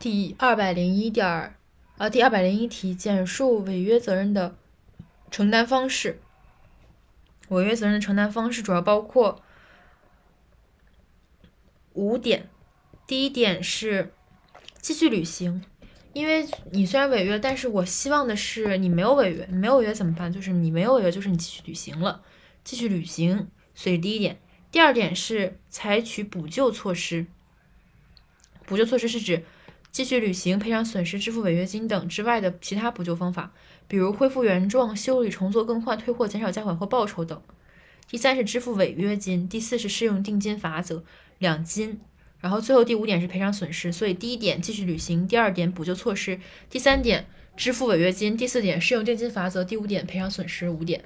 [0.00, 1.58] 第二百零一点儿，
[1.98, 4.56] 呃，第二百零一题，简述违约责任的
[5.30, 6.22] 承担方式。
[7.48, 9.42] 违约责任的承担方式主要包括
[11.92, 12.48] 五点。
[13.06, 14.14] 第一点是
[14.80, 15.62] 继续履行，
[16.14, 20.32] 因为你虽然违约，但是我希望的是你没有违约，没有违约怎么办？
[20.32, 22.22] 就是你没有违约，就是你继续履行了，
[22.64, 23.50] 继续履行。
[23.74, 24.40] 所以第一点，
[24.72, 27.26] 第二点是采取补救措施。
[28.64, 29.44] 补救措施是指
[30.00, 33.52] 继续履行、赔偿损失、支付违约金等之外的其他补救方法，
[33.86, 37.38] 比如恢复原状、修理、重做、更换、退货、减少价款或报酬等。
[38.08, 41.04] 第三是支付违约金，第四是适用定金法则
[41.36, 42.00] 两金。
[42.38, 50.98] 然后最后第五点是赔偿损失，所以第一点继续履行，第二点补救措施，第三点支付违约金，第四点适用定金法则，第五点赔偿损失五点。